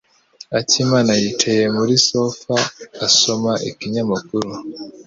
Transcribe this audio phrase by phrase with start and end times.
[0.59, 2.55] Akimana yicaye kuri sofa,
[3.07, 4.49] asoma ikinyamakuru.